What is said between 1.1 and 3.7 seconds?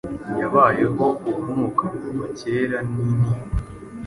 urunukakuva kera nintimba